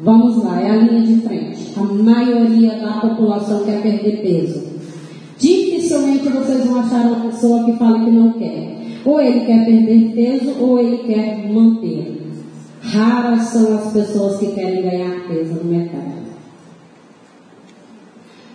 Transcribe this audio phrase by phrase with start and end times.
[0.00, 1.72] Vamos lá, é a linha de frente.
[1.76, 4.62] A maioria da população quer perder peso.
[5.38, 8.76] Dificilmente vocês vão achar uma pessoa que fale que não quer.
[9.04, 12.22] Ou ele quer perder peso ou ele quer manter.
[12.82, 16.26] Raras são as pessoas que querem ganhar peso no mercado.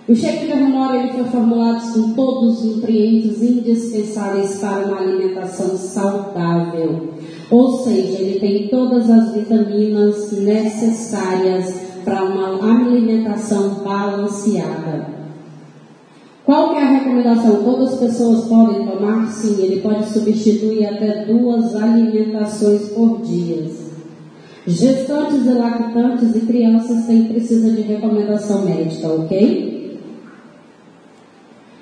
[0.08, 7.14] O de memória ele foi formulado com todos os nutrientes indispensáveis para uma alimentação saudável.
[7.52, 15.06] Ou seja, ele tem todas as vitaminas necessárias para uma alimentação balanceada.
[16.46, 17.62] Qual é a recomendação?
[17.64, 19.30] Todas as pessoas podem tomar?
[19.30, 23.70] Sim, ele pode substituir até duas alimentações por dia.
[24.66, 30.00] Gestantes e lactantes e crianças têm precisa de recomendação médica, ok?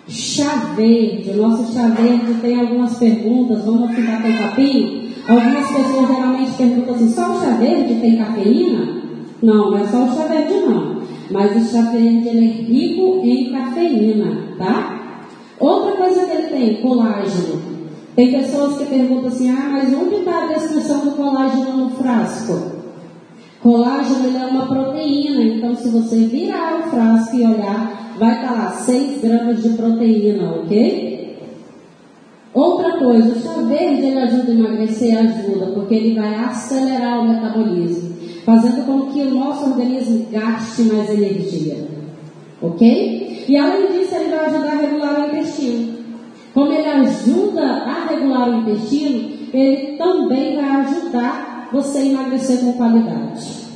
[0.08, 5.09] Chá verde, nosso chá verde tem algumas perguntas, vamos ficar com o?
[5.30, 9.00] Algumas pessoas geralmente perguntam assim, só o chá verde tem cafeína?
[9.44, 11.04] Não, não é só o chá verde não.
[11.30, 15.22] Mas o chá verde ele é rico em cafeína, tá?
[15.60, 17.62] Outra coisa que ele tem, colágeno.
[18.16, 22.80] Tem pessoas que perguntam assim, ah, mas onde está a descrição do colágeno no frasco?
[23.62, 28.52] Colágeno ele é uma proteína, então se você virar o frasco e olhar, vai estar
[28.52, 31.09] lá 6 gramas de proteína, ok?
[32.60, 37.30] Outra coisa, o chá verde ele ajuda a emagrecer, ajuda, porque ele vai acelerar o
[37.30, 41.88] metabolismo, fazendo com que o nosso organismo gaste mais energia,
[42.62, 43.46] ok?
[43.48, 46.00] E além disso, ele vai ajudar a regular o intestino.
[46.54, 52.74] Como ele ajuda a regular o intestino, ele também vai ajudar você a emagrecer com
[52.74, 53.70] qualidade.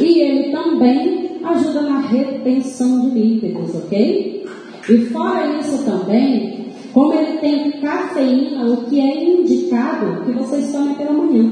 [0.00, 4.46] E ele também ajuda na retenção de líquidos, ok?
[4.88, 6.61] E fora isso também,
[6.92, 11.50] como ele tem cafeína, o que é indicado que vocês tomem pela manhã.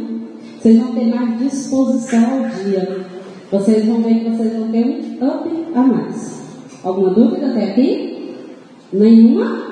[0.59, 3.07] Vocês vão ter mais disposição ao dia.
[3.51, 6.43] Vocês vão ver que vocês vão ter um up a mais.
[6.85, 8.35] Alguma dúvida até aqui?
[8.93, 9.63] Nenhuma?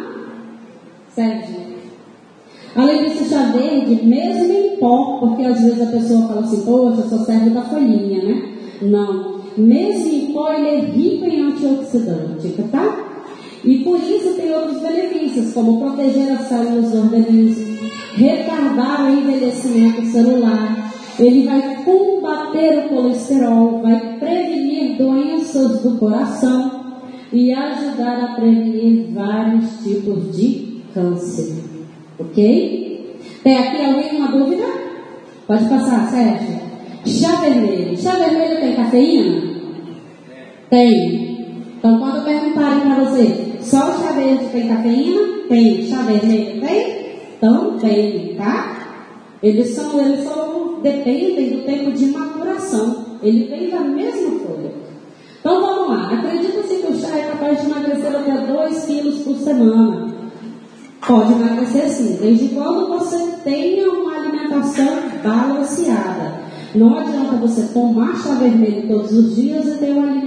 [1.14, 1.68] Sérgio?
[2.74, 7.02] Além disso, chá verde, mesmo em pó, porque às vezes a pessoa fala assim, poxa,
[7.02, 8.48] só serve da folhinha, né?
[8.82, 9.38] Não.
[9.56, 13.07] Mesmo em pó, ele é rico em antioxidante, tá?
[13.64, 17.78] E por isso tem outros benefícios, como proteger as células do organismo,
[18.14, 26.78] retardar o envelhecimento celular, ele vai combater o colesterol, vai prevenir doenças do coração
[27.32, 31.64] e ajudar a prevenir vários tipos de câncer.
[32.18, 33.18] Ok?
[33.42, 34.64] Tem aqui alguém uma dúvida?
[35.46, 36.60] Pode passar, Sérgio.
[37.06, 37.96] Chá vermelho.
[37.96, 39.42] Chá vermelho tem cafeína?
[40.70, 41.27] Tem.
[41.78, 45.20] Então, quando perguntarem para você, só o chá verde tem cafeína?
[45.48, 45.86] Tem.
[45.86, 47.08] Chá vermelho tem?
[47.36, 48.78] Então, tem, tá?
[49.40, 53.18] Eles são, eles só dependem do tempo de maturação.
[53.22, 54.72] Ele vem da mesma folha.
[55.38, 56.12] Então, vamos lá.
[56.12, 60.08] Acredita-se que o chá é capaz de emagrecer até 2 quilos por semana.
[61.06, 66.40] Pode emagrecer sim, desde quando você tenha uma alimentação balanceada.
[66.74, 70.17] Não adianta você tomar chá vermelho todos os dias e ter uma alimentação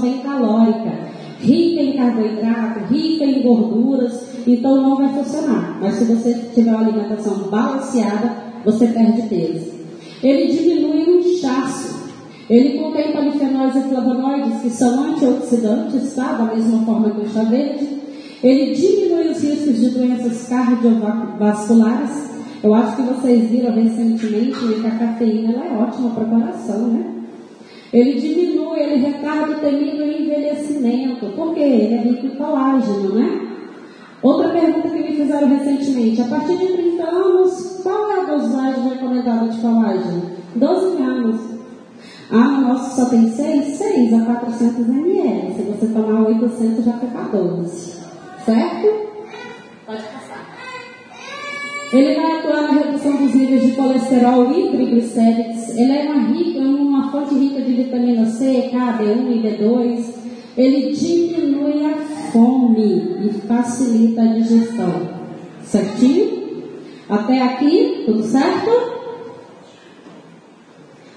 [0.00, 0.92] bem calórica,
[1.40, 5.78] rica em carboidrato, rica em gorduras, então não vai funcionar.
[5.80, 9.72] Mas se você tiver uma alimentação balanceada, você perde peso.
[10.22, 11.98] Ele diminui o inchaço.
[12.50, 16.32] Ele contém polifenóis e flavonoides que são antioxidantes, tá?
[16.32, 17.86] Da mesma forma que o chá verde.
[18.42, 22.28] Ele diminui os riscos de doenças cardiovasculares
[22.62, 27.17] eu acho que vocês viram recentemente que a cafeína é ótima para o coração, né?
[27.92, 31.26] Ele diminui, ele retarda o temido envelhecimento.
[31.34, 31.60] Por quê?
[31.60, 33.48] Ele é rico em colágeno, né?
[34.22, 36.20] Outra pergunta que me fizeram recentemente.
[36.20, 40.22] A partir de 30 anos, qual é a dosagem recomendada de colágeno?
[40.54, 41.40] 12 anos.
[42.30, 43.78] Ah, o nosso só tem 6?
[43.78, 45.54] 6 a 400 ml.
[45.54, 47.98] Se você tomar 800, já fica 12.
[48.44, 49.07] Certo?
[51.90, 55.70] Ele vai atuar na redução dos níveis de colesterol e triglicérides.
[55.74, 60.14] Ele é uma, rica, uma fonte rica de vitamina C, K, B1 e B2.
[60.58, 61.96] Ele diminui a
[62.30, 65.08] fome e facilita a digestão.
[65.62, 66.38] Certinho?
[67.08, 68.98] Até aqui, tudo certo?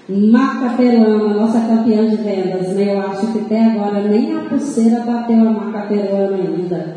[0.08, 2.94] Marca peruana, nossa campeã de vendas, né?
[2.94, 6.96] Eu acho que até agora nem a pulseira bateu a marca peruana ainda.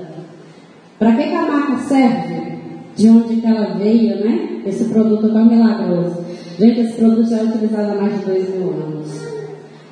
[0.98, 2.55] Para que, que a marca serve?
[2.95, 4.62] De onde que ela veio, né?
[4.65, 6.24] Esse produto tão milagroso.
[6.57, 9.36] Gente, esse produto já é utilizado há mais de dois mil anos.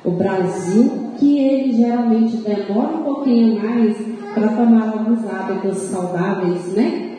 [0.04, 3.96] O Brasil, que ele geralmente demora um pouquinho mais
[4.34, 7.10] para tomar alguns hábitos saudáveis, né?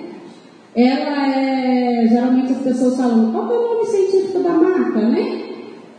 [0.75, 5.43] Ela é, geralmente as pessoas falam, qual é o nome científico da marca, né?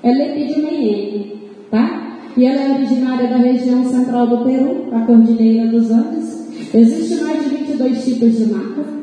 [0.03, 2.19] É Lepidimiene, tá?
[2.37, 6.75] E ela é originária da região central do Peru, a Cordilheira dos Andes.
[6.75, 8.96] Existem mais de 22 tipos de marca.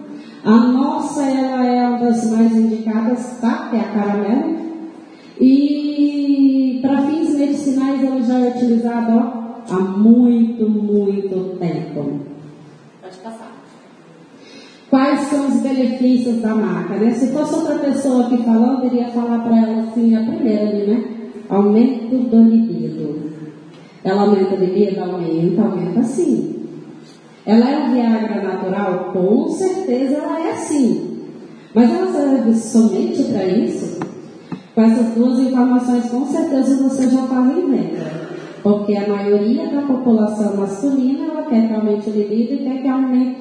[0.45, 3.69] A nossa, ela é uma das mais indicadas, tá?
[3.69, 4.57] Que é a caramelo.
[5.39, 12.19] E para fins medicinais, ela já é utilizada ó, há muito, muito tempo.
[13.01, 13.53] Pode passar.
[14.89, 16.95] Quais são os benefícios da marca?
[16.95, 17.11] Né?
[17.11, 20.87] Se fosse outra pessoa aqui falando, eu iria falar para ela assim, a primeira ali,
[20.87, 21.03] né?
[21.47, 23.31] Aumento do libido.
[24.03, 25.01] Ela aumenta a libido?
[25.01, 26.62] Aumenta, aumenta sim.
[27.45, 29.11] Ela é um Viagra natural?
[29.11, 31.19] Com certeza ela é sim.
[31.73, 33.99] Mas ela serve somente para isso?
[34.73, 38.11] Com essas duas informações, com certeza você já estava em venda.
[38.63, 42.87] Porque a maioria da população masculina ela quer que aumente o libido e quer que
[42.87, 43.35] aumente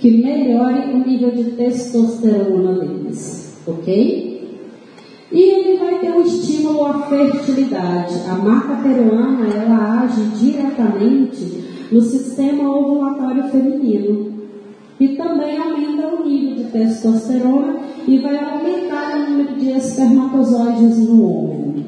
[0.00, 4.38] que melhore o nível de testosterona deles, ok?
[5.32, 8.14] E ele vai ter um estímulo à fertilidade.
[8.30, 14.38] A marca peruana, ela age diretamente no sistema ovulatório feminino.
[15.00, 17.76] E também aumenta o nível de testosterona
[18.06, 21.86] e vai aumentar o número de espermatozoides no homem.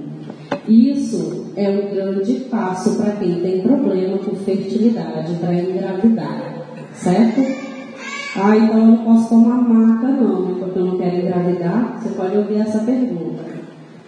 [0.68, 7.40] Isso é um grande passo para quem tem problema com fertilidade, para engravidar, certo?
[8.36, 11.98] Ah, então eu não posso tomar maca não, né, porque eu não quero engravidar.
[12.00, 13.42] Você pode ouvir essa pergunta.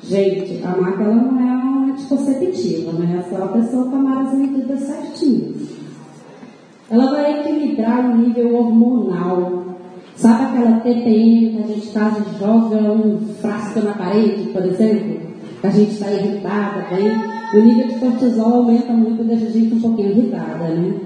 [0.05, 3.19] Gente, a maca ela não é uma anticonceptiva, né?
[3.19, 5.82] É só a pessoa tomar as medidas certinhas.
[6.93, 9.65] Ela vai equilibrar o nível hormonal.
[10.15, 15.21] Sabe aquela TPM que a gente faz e joga um frasco na parede, por exemplo?
[15.65, 17.11] A gente está irritada, bem?
[17.55, 21.01] O nível de cortisol aumenta muito, deixa a gente um pouquinho irritada, né?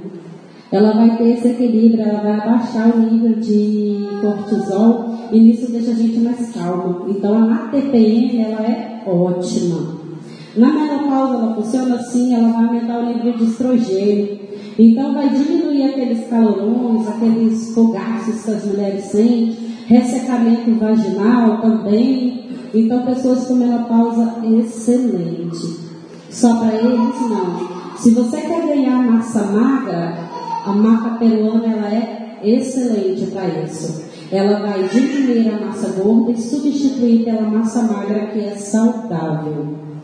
[0.70, 5.92] ela vai ter esse equilíbrio, ela vai abaixar o nível de cortisol e nisso deixa
[5.92, 7.06] a gente mais calmo.
[7.08, 9.96] Então a TPM ela é ótima.
[10.56, 14.38] Na menopausa ela funciona assim, ela vai aumentar o nível de estrogênio.
[14.78, 19.56] Então vai diminuir aqueles calorões, aqueles fogaços que as mulheres sentem,
[19.86, 22.44] ressecamento vaginal também.
[22.74, 25.86] Então pessoas com menopausa excelente.
[26.30, 27.96] Só para eles não.
[27.96, 30.18] Se você quer ganhar massa magra,
[30.66, 34.04] a marca peruana ela é excelente para isso.
[34.30, 39.95] Ela vai diminuir a massa gorda e substituir pela massa magra que é saudável.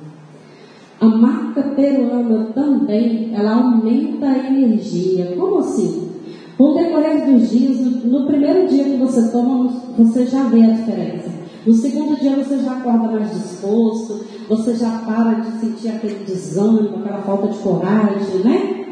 [1.03, 5.35] A marca peruana também, ela aumenta a energia.
[5.37, 6.11] Como assim?
[6.57, 9.69] Com o decorrer dos dias, no, primeiro dia que você toma,
[9.99, 11.29] você já vê a diferença.
[11.67, 16.99] No segundo dia você já acorda mais disposto, você já para de sentir aquele desânimo,
[16.99, 18.85] aquela falta de coragem, né?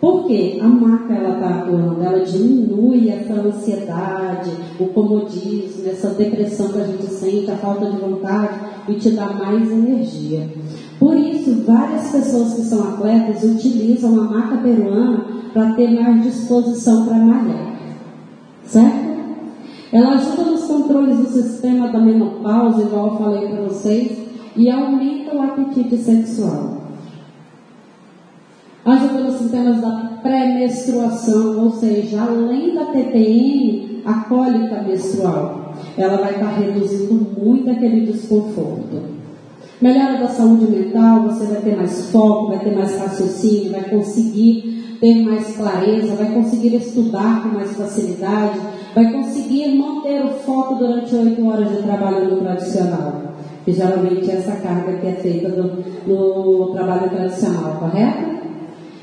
[0.00, 6.78] Porque a marca ela está atuando, ela diminui essa ansiedade, o comodismo, essa depressão que
[6.78, 10.48] a gente sente, a falta de vontade e te dá mais energia.
[10.98, 17.04] Por isso, várias pessoas que são atletas utilizam a marca peruana para ter mais disposição
[17.04, 17.76] para malhar.
[18.64, 19.06] Certo?
[19.92, 24.18] Ela ajuda nos controles do sistema da menopausa, igual eu falei para vocês,
[24.56, 26.76] e aumenta o apetite sexual
[28.92, 35.74] ajuda nos sintomas da pré-menstruação, ou seja, além da TPM, a cólica menstrual.
[35.98, 39.15] Ela vai estar reduzindo muito aquele desconforto.
[39.80, 44.96] Melhora da saúde mental, você vai ter mais foco, vai ter mais raciocínio, vai conseguir
[44.98, 48.58] ter mais clareza, vai conseguir estudar com mais facilidade,
[48.94, 53.22] vai conseguir manter o foco durante oito horas de trabalho no tradicional.
[53.66, 58.36] Que geralmente é essa carga que é feita no, no trabalho tradicional, correto?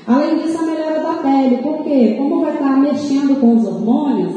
[0.07, 1.57] Além disso, a melhora da pele.
[1.57, 2.15] Por quê?
[2.17, 4.33] Como vai estar mexendo com os hormônios,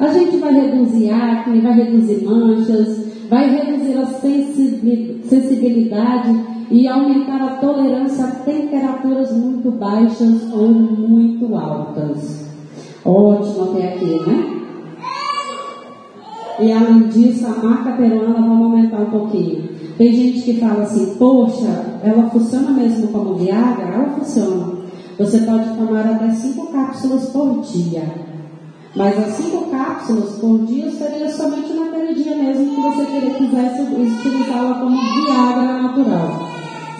[0.00, 6.40] a gente vai reduzir acne, vai reduzir manchas, vai reduzir a sensibilidade
[6.70, 12.48] e aumentar a tolerância a temperaturas muito baixas ou muito altas.
[13.04, 14.56] Ótimo até aqui, né?
[16.60, 19.68] E além disso, a marca peruana vamos aumentar um pouquinho.
[19.98, 23.84] Tem gente que fala assim, poxa, ela funciona mesmo como Viagra?
[23.84, 24.80] Ela funciona.
[25.18, 28.30] Você pode tomar até cinco cápsulas por dia.
[28.94, 33.06] Mas as cinco cápsulas por dia seria somente naquele dia mesmo que você
[33.38, 36.48] quisesse utilizá-la como Viagra natural.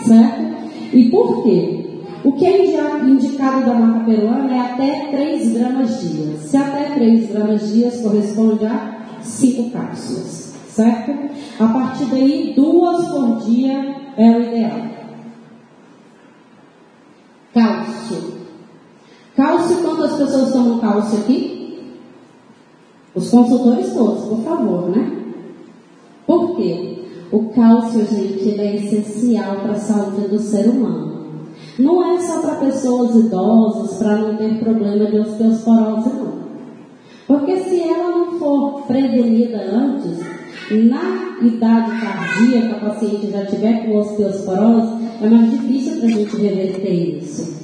[0.04, 0.97] Certo?
[0.97, 1.80] E por quê?
[2.23, 6.37] O que é indicado da marca peruana é até 3 gramas dia.
[6.37, 10.54] Se até 3 gramas dia corresponde a 5 cápsulas.
[10.68, 11.12] Certo?
[11.59, 14.90] A partir daí, duas por dia é o ideal.
[17.52, 18.35] Cálcio.
[19.37, 21.59] Cálcio, quantas pessoas tomam cálcio aqui?
[23.14, 25.10] Os consultores todos, por favor, né?
[26.26, 26.98] Por quê?
[27.32, 31.10] O cálcio, gente, ele é essencial para a saúde do ser humano.
[31.78, 36.40] Não é só para pessoas idosas, para não ter problema de osteoporose, não.
[37.26, 40.18] Porque se ela não for prevenida antes,
[40.70, 46.36] na idade cardíaca, a paciente já tiver com osteoporose, é mais difícil para a gente
[46.36, 47.60] reverter isso.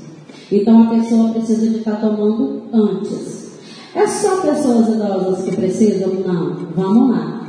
[0.51, 3.36] Então a pessoa precisa de estar tomando antes.
[3.97, 6.13] É só pessoas idosas que precisam?
[6.27, 6.55] Não.
[6.77, 7.41] Vamos lá.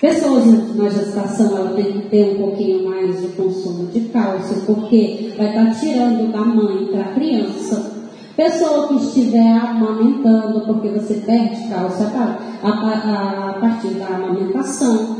[0.00, 5.34] Pessoas na gestação, ela tem que ter um pouquinho mais de consumo de cálcio, porque
[5.36, 7.92] vai estar tirando da mãe para a criança.
[8.34, 15.16] Pessoa que estiver amamentando, porque você perde cálcio a, partir da amamentação.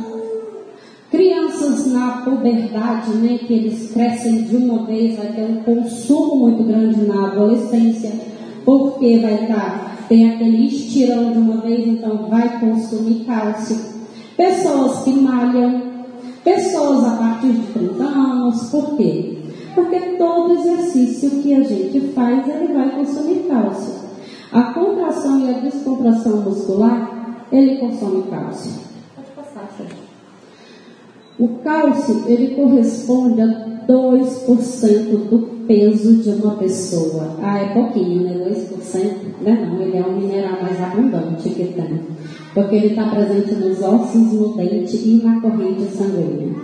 [1.10, 6.64] Crianças na puberdade, né, que eles crescem de uma vez, vai ter um consumo muito
[6.64, 8.10] grande na adolescência,
[8.64, 13.78] porque vai estar tem aquele estirão de uma vez, então vai consumir cálcio.
[14.36, 15.82] Pessoas que malham,
[16.42, 19.38] pessoas a partir de 30 anos, por quê?
[19.72, 23.94] Porque todo exercício que a gente faz, ele vai consumir cálcio.
[24.50, 28.72] A contração e a descontração muscular, ele consome cálcio.
[29.14, 29.96] Pode passar, Sérgio.
[31.38, 37.36] O cálcio, ele corresponde a 2% do peso de uma pessoa.
[37.42, 38.34] Ah, é pouquinho, né?
[38.48, 39.42] 2%?
[39.42, 39.68] Né?
[39.68, 42.00] Não, ele é um mineral mais abundante que tem.
[42.54, 46.54] Porque ele está presente nos ossos, no dente e na corrente sanguínea.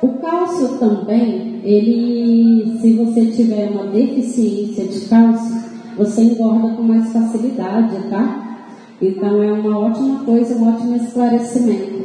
[0.00, 5.56] O cálcio também, ele, se você tiver uma deficiência de cálcio,
[5.96, 8.58] você engorda com mais facilidade, tá?
[9.02, 11.97] Então é uma ótima coisa, um ótimo esclarecimento.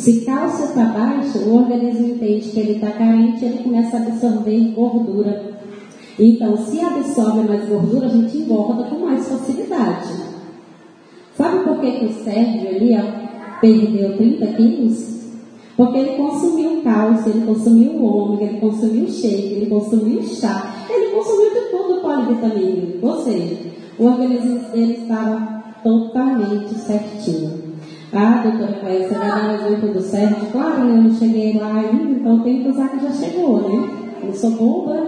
[0.00, 4.72] Se cálcio está baixo, o organismo entende que ele está carente, ele começa a absorver
[4.74, 5.60] gordura.
[6.18, 10.08] Então, se absorve mais gordura, a gente engorda com mais facilidade.
[11.36, 15.20] Sabe por que, que o Sérgio ali ó, perdeu 30 quilos?
[15.76, 21.50] Porque ele consumiu cálcio, ele consumiu ômega, ele consumiu shake, ele consumiu chá, ele consumiu
[21.50, 23.06] de tudo polivitamínico.
[23.06, 23.58] Ou seja,
[23.98, 27.69] o organismo dele estava totalmente certinho.
[28.12, 30.50] Ah, doutora Cléia, você vai dar um exemplo do certo?
[30.50, 30.98] Claro, né?
[30.98, 33.88] eu não cheguei lá ainda, então tem que usar que já chegou, né?
[34.24, 35.06] Eu sou boba,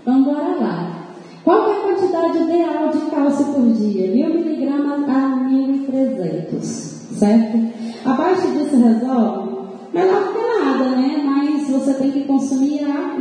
[0.00, 1.04] então bora lá.
[1.44, 4.10] Qual é a quantidade ideal de cálcio por dia?
[4.10, 7.58] 1000 miligramas a 1300, certo?
[8.06, 9.54] Abaixo disso resolve?
[9.92, 11.22] Melhor que nada, né?
[11.26, 13.18] Mas você tem que consumir a,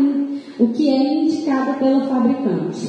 [0.59, 2.87] o que é indicado pelo fabricante.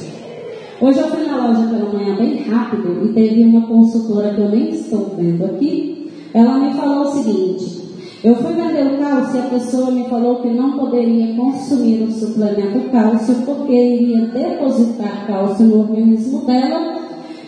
[0.79, 4.49] Hoje eu fui na loja pela manhã bem rápido e teve uma consultora que eu
[4.49, 5.94] nem estou vendo aqui,
[6.35, 7.81] ela me falou o seguinte:
[8.21, 12.11] eu fui vender o cálcio e a pessoa me falou que não poderia consumir o
[12.11, 16.97] suplemento cálcio porque iria depositar cálcio no organismo dela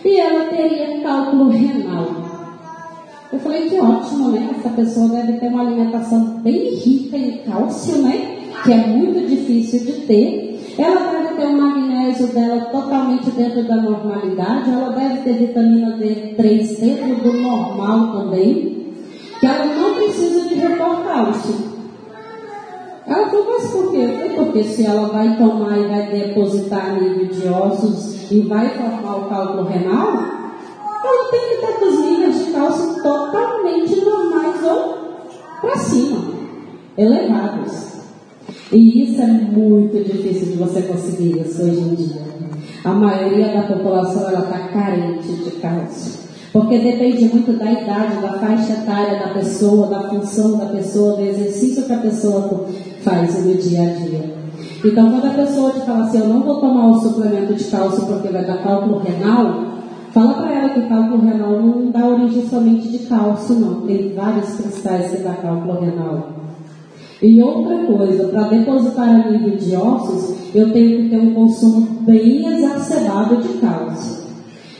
[0.02, 2.06] e ela teria cálculo renal.
[3.30, 4.54] Eu falei que ótimo, né?
[4.56, 8.38] Essa pessoa deve ter uma alimentação bem rica em cálcio, né?
[8.64, 10.74] Que é muito difícil de ter.
[10.78, 14.70] Ela deve ter o magnésio dela totalmente dentro da normalidade.
[14.70, 18.77] Ela deve ter vitamina D3 dentro do normal também
[19.46, 21.78] ela não precisa de repor cálcio.
[23.06, 24.32] Ela falou, mas por quê?
[24.36, 29.28] Porque se ela vai tomar e vai depositar nível de ossos e vai formar o
[29.28, 30.08] cálculo renal,
[31.04, 34.98] ela tem que ter com os níveis de cálcio totalmente normais ou
[35.60, 36.18] para cima,
[36.96, 37.88] elevados.
[38.70, 42.28] E isso é muito difícil de você conseguir isso hoje em dia.
[42.84, 46.27] A maioria da população ela está carente de cálcio.
[46.58, 51.22] Porque depende muito da idade, da faixa etária da pessoa, da função da pessoa, do
[51.22, 52.66] exercício que a pessoa
[53.00, 54.34] faz no dia a dia.
[54.84, 58.06] Então, quando a pessoa te fala assim, eu não vou tomar o suplemento de cálcio
[58.06, 59.66] porque vai dar cálculo renal,
[60.12, 63.82] fala para ela que cálculo renal não dá origem somente de cálcio, não.
[63.82, 66.28] Tem vários cristais que dá cálculo renal.
[67.22, 71.86] E outra coisa, para depositar a nível de ossos, eu tenho que ter um consumo
[72.00, 74.27] bem exacerbado de cálcio.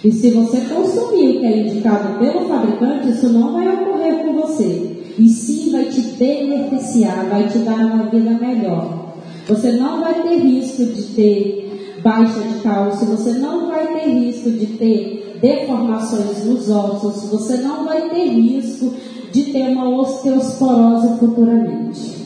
[0.09, 4.33] E se você consumir o que é indicado pelo fabricante, isso não vai ocorrer com
[4.41, 5.05] você.
[5.19, 9.13] E sim vai te beneficiar, vai te dar uma vida melhor.
[9.47, 14.51] Você não vai ter risco de ter baixa de cálcio, você não vai ter risco
[14.51, 18.95] de ter deformações nos ossos, você não vai ter risco
[19.31, 22.17] de ter uma osteosporose futuramente.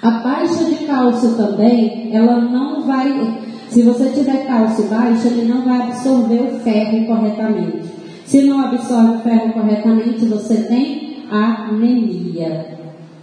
[0.00, 5.64] A baixa de cálcio também, ela não vai, se você tiver cálcio baixo, ele não
[5.64, 7.88] vai absorver o ferro corretamente.
[8.26, 12.78] Se não absorve o ferro corretamente, você tem anemia.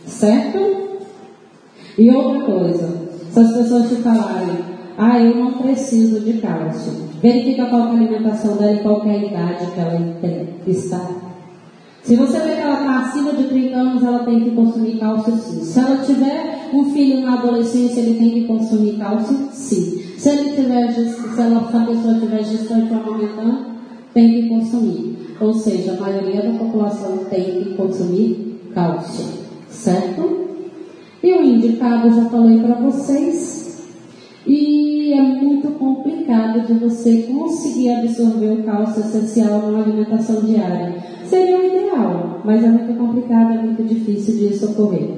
[0.05, 0.87] Certo?
[1.97, 4.59] E outra coisa, se as pessoas te falarem,
[4.97, 9.11] ah, eu não preciso de cálcio, verifica qual é a alimentação dela e qual é
[9.11, 11.26] a idade que ela está.
[12.07, 15.35] Se você vê que ela está acima de 30 anos, ela tem que consumir cálcio
[15.35, 15.61] sim.
[15.61, 20.01] Se ela tiver um filho na adolescência, ele tem que consumir cálcio sim.
[20.17, 23.65] Se ele tiver, se, ela, se a pessoa tiver gestante amamentando,
[24.13, 25.17] tem que consumir.
[25.41, 29.25] Ou seja, a maioria da população tem que consumir cálcio.
[29.69, 30.47] Certo?
[31.21, 33.56] E o indicado já falei para vocês.
[35.13, 40.95] É muito complicado de você conseguir absorver o cálcio essencial numa alimentação diária.
[41.25, 45.09] Seria o ideal, mas é muito complicado, é muito difícil disso ocorrer.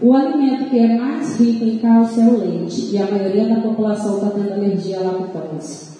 [0.00, 3.60] O alimento que é mais rico em cálcio é o leite, e a maioria da
[3.60, 5.92] população está tendo alergia à lactose.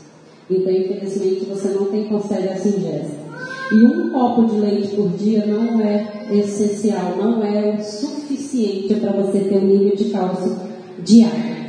[0.50, 3.22] Então, infelizmente, você não tem consegue essa ingesta.
[3.70, 9.12] E um copo de leite por dia não é essencial, não é o suficiente para
[9.12, 10.56] você ter um nível de cálcio
[11.04, 11.61] diário.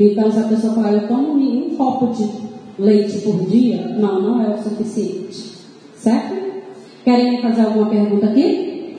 [0.00, 2.26] Então, se a pessoa falar, eu tomo um copo de
[2.78, 5.58] leite por dia, não, não é o suficiente.
[5.94, 6.40] Certo?
[7.04, 8.96] Querem fazer alguma pergunta aqui?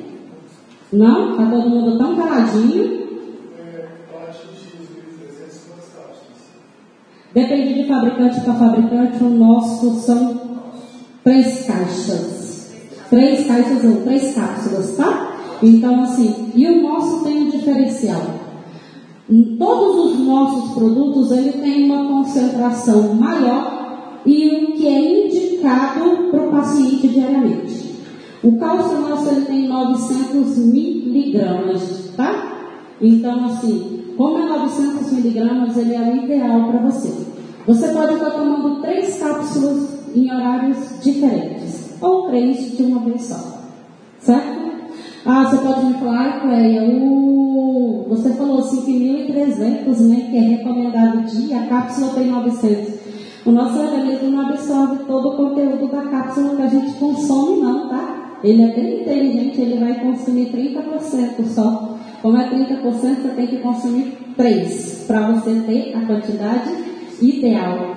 [0.93, 1.31] Não?
[1.31, 3.01] Está todo mundo tão caladinho?
[7.33, 10.41] Depende de fabricante para fabricante, o nosso são
[11.23, 12.71] três caixas.
[13.09, 15.37] Três caixas ou três cápsulas, tá?
[15.63, 18.40] Então, assim, e o nosso tem um diferencial.
[19.31, 26.29] Em todos os nossos produtos, ele tem uma concentração maior e o que é indicado
[26.29, 27.95] para o paciente diariamente.
[28.43, 32.75] O cálcio nosso, ele tem 900 miligramas, tá?
[32.99, 37.25] Então, assim, como é 900 miligramas, ele é o ideal para você.
[37.65, 43.61] Você pode estar tomando três cápsulas em horários diferentes, ou três de uma vez só.
[44.19, 44.60] Certo?
[45.25, 48.05] Ah, você pode me falar, Cleia, o...
[48.09, 52.93] você falou 5.300, né, que é recomendado dia, a cápsula tem 900.
[53.45, 57.87] O nosso organismo não absorve todo o conteúdo da cápsula que a gente consome, não,
[57.87, 58.39] tá?
[58.43, 61.97] Ele é bem inteligente, ele vai consumir 30% só.
[62.21, 66.71] Como é 30%, você tem que consumir 3 para você ter a quantidade
[67.21, 67.95] ideal.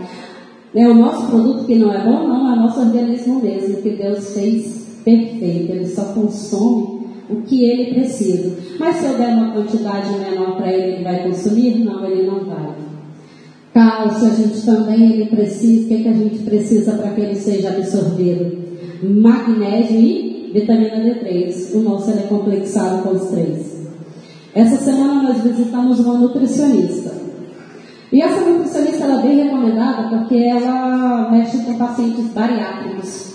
[0.74, 3.90] É o nosso produto que não é bom, não, é o nosso organismo mesmo, que
[3.90, 5.72] Deus fez perfeito.
[5.72, 8.56] Ele só consome o que ele precisa.
[8.78, 11.84] Mas se eu der uma quantidade menor para ele, ele vai consumir?
[11.84, 12.74] Não, ele não vai.
[13.72, 17.34] Cálcio, a gente também ele precisa, o que, que a gente precisa para que ele
[17.34, 18.64] seja absorvido?
[19.02, 21.74] Magnésio e vitamina D3.
[21.74, 23.74] O nosso é complexado com os três.
[24.54, 27.12] Essa semana nós visitamos uma nutricionista.
[28.12, 33.34] E essa nutricionista ela é bem recomendada porque ela mexe com pacientes bariátricos.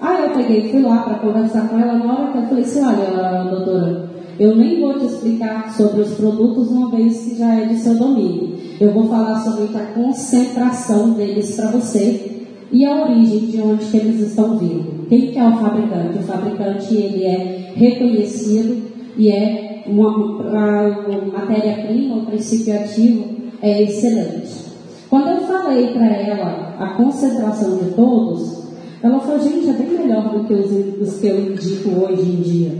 [0.00, 2.84] Aí eu peguei, fui lá para conversar com ela, na hora que eu falei assim,
[2.84, 7.66] olha, doutora, eu nem vou te explicar sobre os produtos uma vez que já é
[7.66, 8.56] de seu domínio.
[8.78, 14.20] Eu vou falar sobre a concentração deles para você e a origem de onde eles
[14.20, 15.06] estão vindo.
[15.08, 16.18] Quem que é o fabricante?
[16.18, 18.82] O fabricante ele é reconhecido
[19.16, 23.24] e é uma, uma matéria-prima, um princípio ativo
[23.62, 24.66] é excelente.
[25.08, 28.65] Quando eu falei para ela a concentração de todos,
[29.06, 32.42] ela falou, gente, é bem melhor do que os, os que eu indico hoje em
[32.42, 32.72] dia.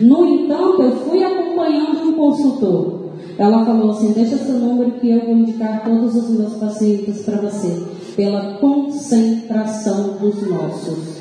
[0.00, 3.10] No entanto, eu fui acompanhando um consultor.
[3.38, 7.36] Ela falou assim, deixa seu número que eu vou indicar todos os meus pacientes para
[7.42, 7.82] você,
[8.16, 11.18] pela concentração dos nossos.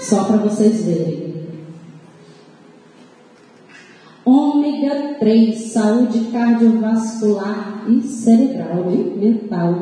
[0.00, 1.26] Só para vocês verem.
[4.24, 9.74] Ômega 3, saúde cardiovascular e cerebral e mental.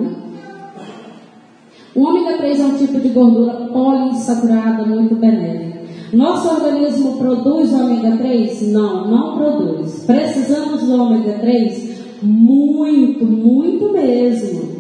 [1.95, 5.85] O ômega 3 é um tipo de gordura poliinsaturada muito benéfica.
[6.13, 8.73] Nosso organismo produz ômega 3?
[8.73, 10.03] Não, não produz.
[10.05, 11.95] Precisamos do ômega 3?
[12.21, 14.75] Muito, muito mesmo.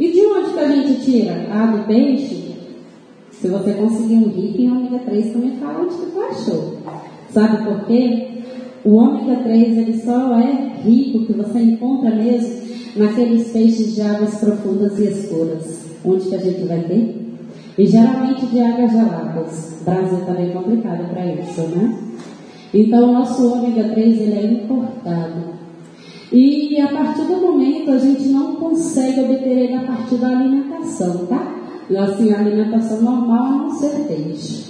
[0.00, 1.46] E de onde que a gente tira?
[1.52, 2.56] Ah, do peixe?
[3.30, 6.78] Se você conseguir um rico em ômega 3, também fala onde tu achou.
[7.30, 8.28] Sabe por quê?
[8.84, 14.34] O ômega 3 ele só é rico, que você encontra mesmo naqueles peixes de águas
[14.36, 15.86] profundas e escuras.
[16.04, 17.28] Onde que a gente vai ter?
[17.78, 19.82] E geralmente de águas geladas.
[19.84, 21.98] Brasil está bem complicado para isso, né?
[22.74, 25.58] Então o nosso ômega 3 ele é importado.
[26.30, 31.26] E a partir do momento a gente não consegue obter ele a partir da alimentação,
[31.26, 31.54] tá?
[31.98, 34.68] Assim, a alimentação normal a não ser peixe.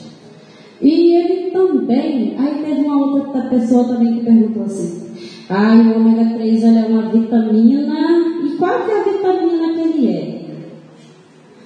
[0.80, 5.02] E ele também, aí teve uma outra pessoa também que perguntou assim,
[5.50, 7.96] ah, o ômega 3 é uma vitamina,
[8.44, 10.38] e qual que é a vitamina que ele é?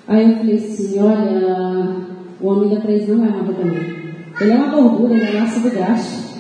[0.07, 1.97] Aí eu falei assim, olha,
[2.41, 4.03] o ômega 3 não é uma vitamina.
[4.41, 6.33] Ele é uma gordura, ele é um ácido graxo.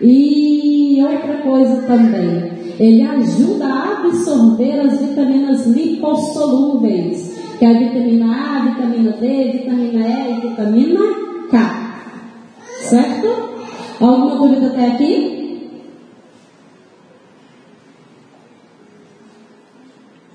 [0.00, 8.34] E outra coisa também, ele ajuda a absorver as vitaminas lipossolúveis, que é a vitamina
[8.34, 11.00] A, vitamina D, vitamina E e vitamina
[11.50, 11.88] K.
[12.80, 13.28] Certo?
[14.00, 15.37] Alguma dúvida até aqui?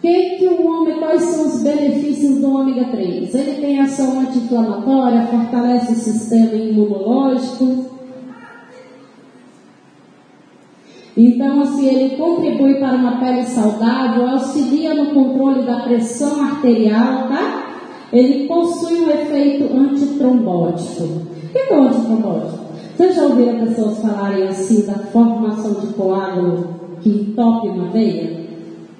[0.03, 3.33] Que que o ômega, quais são os benefícios do ômega 3?
[3.33, 7.93] Ele tem ação anti-inflamatória, fortalece o sistema imunológico,
[11.15, 17.63] Então, assim, ele contribui para uma pele saudável, auxilia no controle da pressão arterial, tá?
[18.11, 21.03] Ele possui um efeito antitrombótico.
[21.03, 22.59] O que é o antitrombótico?
[22.97, 28.42] Vocês já ouviram pessoas falarem assim da formação de coágulo que entope uma veia?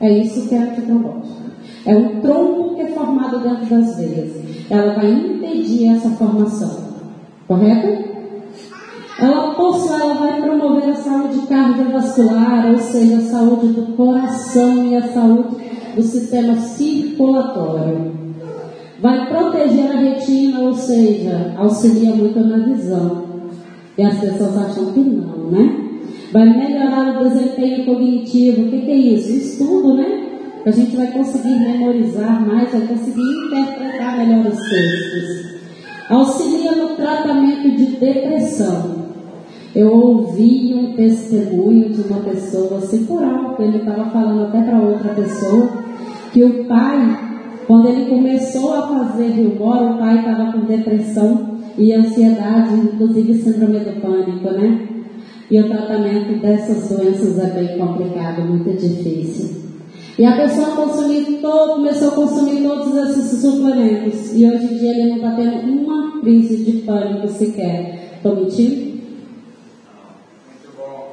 [0.03, 1.43] É isso que é antitrombótico.
[1.85, 4.31] É um trombo que é formado dentro das veias.
[4.69, 6.77] Ela vai impedir essa formação.
[7.47, 8.03] Correto?
[9.17, 14.97] Ela, possui, ela vai promover a saúde cardiovascular, ou seja, a saúde do coração e
[14.97, 15.55] a saúde
[15.95, 18.11] do sistema circulatório.
[18.99, 23.23] Vai proteger a retina, ou seja, auxilia muito na visão.
[23.97, 25.82] E as pessoas acham que não, né?
[26.33, 28.63] Vai melhorar o desempenho cognitivo.
[28.63, 29.31] O que, que é isso?
[29.33, 30.29] Estudo, né?
[30.65, 35.61] A gente vai conseguir memorizar mais, vai conseguir interpretar melhor os textos.
[36.09, 39.03] Auxilia no tratamento de depressão.
[39.75, 44.79] Eu ouvi um testemunho de uma pessoa, assim por alto, ele estava falando até para
[44.79, 45.69] outra pessoa,
[46.31, 47.19] que o pai,
[47.67, 53.79] quando ele começou a fazer Rio o pai estava com depressão e ansiedade, inclusive síndrome
[53.79, 54.92] do pânico, né?
[55.51, 59.63] E o tratamento dessas doenças é bem complicado, muito difícil.
[60.17, 60.67] E a pessoa
[61.41, 64.33] todo, começou a consumir todos esses suplementos.
[64.33, 68.13] E hoje em dia ele não está tendo uma crise de pânico sequer.
[68.17, 68.93] Estou mentindo?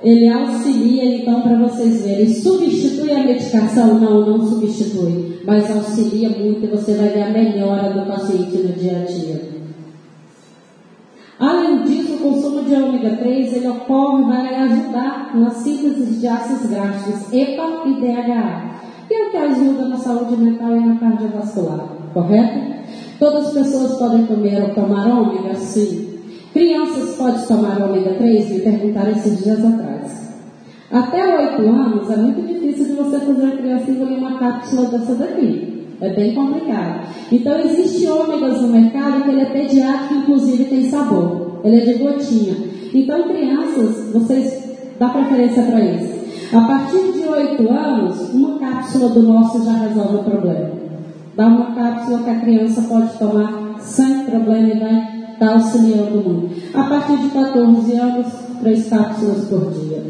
[0.02, 2.26] ele auxilia então para vocês verem.
[2.26, 3.98] Substitui a medicação?
[3.98, 8.72] Não, não substitui, mas auxilia muito e você vai ver a melhora do paciente no
[8.72, 9.59] dia a dia.
[11.40, 16.70] Além disso, o consumo de ômega 3 ele ocorre, vai ajudar na síntese de ácidos
[16.70, 18.70] graxos EPA e DHA,
[19.08, 22.60] que é o que ajuda na saúde mental e na cardiovascular, correto?
[23.18, 25.54] Todas as pessoas podem comer ou tomar ômega?
[25.54, 26.18] Sim.
[26.52, 28.50] Crianças podem tomar ômega 3?
[28.50, 30.30] Me perguntaram esses dias atrás.
[30.90, 35.14] Até 8 anos é muito difícil de você fazer a criança engolir uma cápsula dessa
[35.14, 35.79] daqui.
[36.00, 37.08] É bem complicado.
[37.30, 41.60] Então existe ômegas no mercado que ele é pediátrico, inclusive tem sabor.
[41.62, 42.56] Ele é de gotinha.
[42.92, 46.20] Então crianças, vocês dá preferência para isso.
[46.56, 50.70] A partir de 8 anos, uma cápsula do nosso já resolve o problema.
[51.36, 56.76] Dá uma cápsula que a criança pode tomar sem problema e vai está auxiliando muito.
[56.76, 58.26] A partir de 14 anos,
[58.60, 60.04] três cápsulas por dia.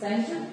[0.00, 0.47] Certo?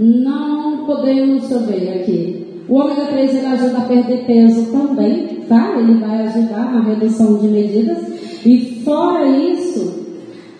[0.00, 2.64] Não podemos ver aqui.
[2.66, 5.74] O ômega 3 ele ajuda a perder peso também, tá?
[5.76, 7.98] Ele vai ajudar na redução de medidas.
[8.46, 10.06] E fora isso,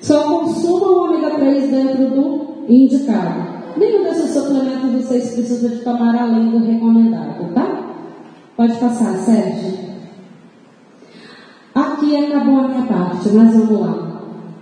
[0.02, 3.60] só consuma o ômega 3 dentro do indicado.
[3.78, 7.94] Nenhum desses suplementos vocês precisam de tomar além do recomendado, tá?
[8.58, 9.78] Pode passar, Sérgio.
[11.74, 14.10] Aqui acabou a minha parte, mas vamos lá.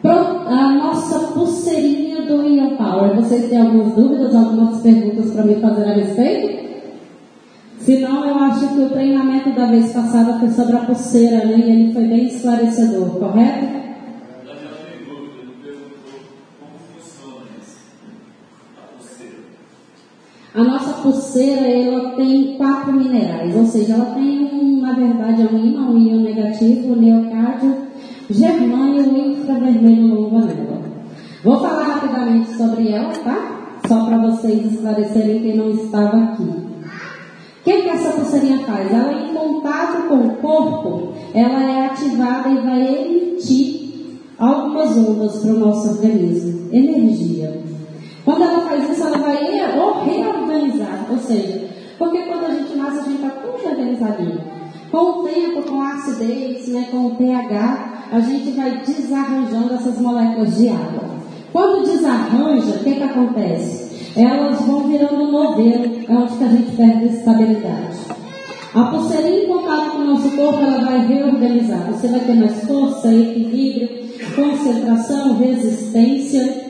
[0.03, 3.17] Pro, a nossa pulseirinha do Ian Power.
[3.17, 6.69] Vocês têm algumas dúvidas, algumas perguntas para me fazer a respeito?
[7.79, 11.57] Se não, eu acho que o treinamento da vez passada foi sobre a pulseira, né?
[11.59, 13.79] E ele foi bem esclarecedor, correto?
[20.55, 25.57] A nossa pulseira ela tem quatro minerais, ou seja, ela tem, um, na verdade, um
[25.57, 27.77] ímã, um ímã negativo, o neocárdio,
[28.29, 30.88] germânio e infravermelho longo nela.
[31.43, 33.79] Vou falar rapidamente sobre ela, tá?
[33.87, 36.43] Só para vocês esclarecerem quem não estava aqui.
[36.43, 38.93] O que, que essa pulseirinha faz?
[38.93, 45.51] Ela, em contato com o corpo, ela é ativada e vai emitir algumas ondas para
[45.51, 47.63] o nosso organismo, energia.
[48.25, 53.03] Quando ela faz isso, ela vai reorganizar, ou seja, porque quando a gente nasce, a
[53.03, 54.41] gente está tudo organizadinho.
[54.91, 60.01] Com o tempo, com a acidez, né, com o pH, a gente vai desarranjando essas
[60.01, 61.18] moléculas de água.
[61.53, 63.89] Quando desarranja, o que, que acontece?
[64.17, 67.97] Elas vão virando um novelo, é onde que a gente perde estabilidade.
[68.75, 71.91] A pulseirinha em contato com o nosso corpo, ela vai reorganizar.
[71.91, 73.89] Você vai ter mais força, equilíbrio,
[74.35, 76.67] concentração, resistência.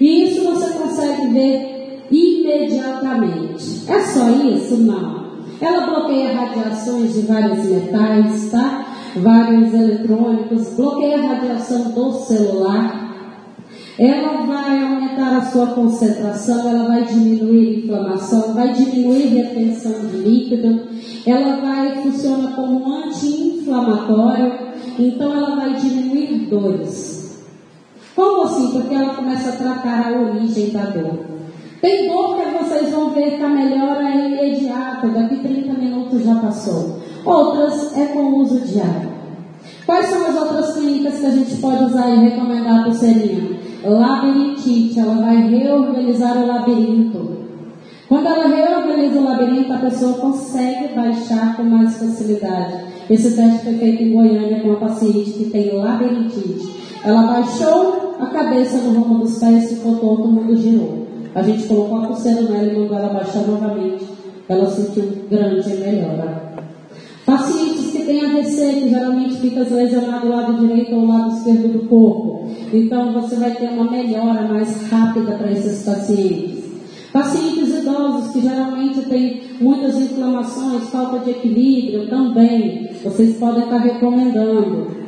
[0.00, 3.84] E isso você consegue ver imediatamente.
[3.88, 4.76] É só isso?
[4.76, 5.30] Não.
[5.60, 8.86] Ela bloqueia radiações de vários metais, tá?
[9.16, 13.09] Vários eletrônicos, bloqueia a radiação do celular.
[14.00, 20.06] Ela vai aumentar a sua concentração, ela vai diminuir a inflamação, vai diminuir a retenção
[20.06, 20.88] de líquido,
[21.26, 24.54] ela vai funcionar como anti-inflamatório,
[24.98, 27.44] então ela vai diminuir dores.
[28.16, 28.70] Como assim?
[28.72, 31.18] Porque ela começa a tratar a origem da dor.
[31.82, 36.36] Tem dor que vocês vão ver que a melhora é imediata, daqui 30 minutos já
[36.36, 37.00] passou.
[37.22, 39.10] Outras é com uso diário.
[39.84, 43.60] Quais são as outras clínicas que a gente pode usar e recomendar a pulseirinha?
[43.84, 47.40] Labirintite, ela vai reorganizar o labirinto.
[48.08, 52.84] Quando ela reorganiza o labirinto, a pessoa consegue baixar com mais facilidade.
[53.08, 56.80] Esse teste foi feito em Goiânia com uma paciente que tem labirintite.
[57.04, 61.06] Ela baixou a cabeça no rumo dos pés, ficou todo mundo girou.
[61.34, 64.04] A gente colocou a pulseira nela e mandou ela baixar novamente.
[64.48, 66.49] Ela sentiu grande melhora.
[67.26, 71.88] Pacientes que têm AVC, que geralmente fica lesionado do lado direito ou lado esquerdo do
[71.88, 72.50] corpo.
[72.72, 76.60] Então você vai ter uma melhora mais rápida para esses pacientes.
[77.12, 85.00] Pacientes idosos que geralmente têm muitas inflamações, falta de equilíbrio também, vocês podem estar recomendando.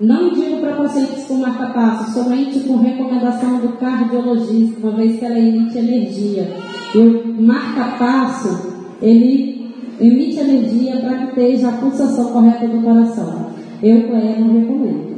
[0.00, 5.38] Não digo para pacientes com marca-passo, somente com recomendação do cardiologista, uma vez que ela
[5.38, 6.56] emite energia.
[6.96, 8.71] O marca-passo,
[9.02, 13.50] ele emite energia para que esteja a pulsação correta do coração.
[13.82, 15.12] Eu, Cleia, não recomendo.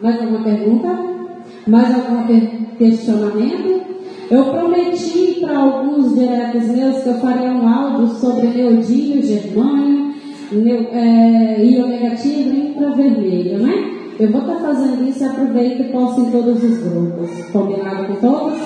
[0.00, 0.98] Mais alguma pergunta?
[1.66, 2.26] Mais algum
[2.78, 3.80] questionamento?
[4.30, 10.14] Eu prometi para alguns diretos meus que eu faria um áudio sobre neodímio, germânio,
[10.52, 13.90] meu, é, IO negativo e infravermelho, né?
[14.18, 17.30] Eu vou estar tá fazendo isso e aproveito e posto em todos os grupos.
[17.52, 18.58] Combinado com todos?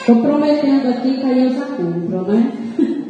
[0.00, 2.52] Estou prometendo aqui aí eu já cumpro, né?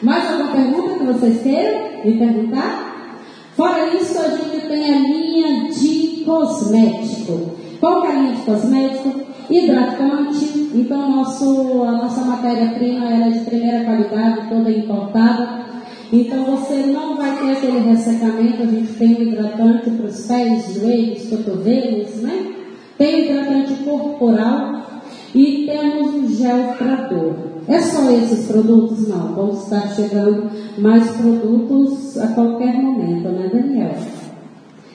[0.00, 3.18] Mais alguma pergunta que vocês queiram me perguntar?
[3.56, 7.56] Fora isso, a gente tem a linha de cosmético.
[7.80, 9.20] Qual é a linha de cosmético?
[9.50, 10.70] Hidratante.
[10.74, 15.66] Então, nosso, a nossa matéria-prima é de primeira qualidade, toda importada.
[16.12, 20.74] Então você não vai ter aquele ressecamento, a gente tem um hidratante para os pés,
[20.74, 22.54] joelhos, cotovelos, né?
[22.96, 24.87] Tem hidratante corporal
[25.34, 27.34] e temos um gel para dor.
[27.68, 29.08] É só esses produtos?
[29.08, 33.94] Não, vão estar chegando mais produtos a qualquer momento, né, Daniel?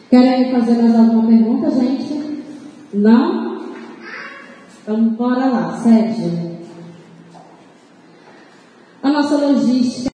[0.10, 2.44] Querem fazer mais alguma pergunta, gente?
[2.94, 3.64] Não?
[4.82, 6.58] Então, bora lá, Sérgio.
[9.02, 10.13] A nossa logística.